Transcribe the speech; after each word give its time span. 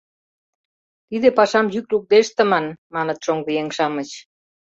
Тиде 1.07 1.29
пашам 1.37 1.67
йӱк 1.73 1.85
лукде 1.91 2.17
ыштыман, 2.23 2.65
маныт 2.95 3.19
шоҥгыеҥ-шамыч. 3.25 4.09